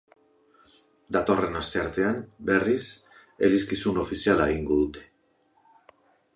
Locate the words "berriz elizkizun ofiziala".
2.49-4.51